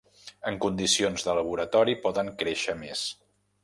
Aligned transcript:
En 0.51 0.57
condicions 0.65 1.27
de 1.29 1.37
laboratori 1.41 1.97
poden 2.09 2.35
créixer 2.43 2.81
més. 2.85 3.09